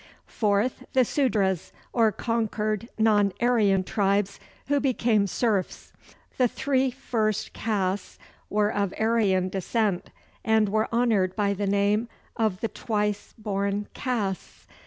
[0.25, 5.93] Fourth, the Sudras, or conquered non Aryan tribes, who became serfs.
[6.39, 8.17] The three first castes
[8.49, 10.09] were of Aryan descent,
[10.43, 14.65] and were honored by the name of the Twice born Castes.